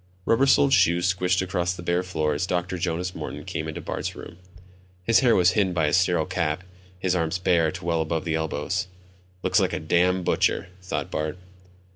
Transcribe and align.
Rubber 0.25 0.47
soled 0.47 0.73
shoes 0.73 1.13
squished 1.13 1.43
across 1.43 1.75
the 1.75 1.83
bare 1.83 2.01
floor 2.01 2.33
as 2.33 2.47
Dr. 2.47 2.79
Jonas 2.79 3.13
Morton 3.13 3.43
came 3.45 3.67
into 3.67 3.81
Bart's 3.81 4.15
room. 4.15 4.37
His 5.03 5.19
hair 5.19 5.35
was 5.35 5.51
hidden 5.51 5.73
by 5.73 5.85
a 5.85 5.93
sterile 5.93 6.25
cap, 6.25 6.63
his 6.97 7.13
arms 7.15 7.37
bare 7.37 7.69
to 7.71 7.85
well 7.85 8.01
above 8.01 8.25
the 8.25 8.33
elbows. 8.33 8.87
Looks 9.43 9.59
like 9.59 9.73
a 9.73 9.79
damned 9.79 10.25
butcher, 10.25 10.69
thought 10.81 11.11
Bart. 11.11 11.37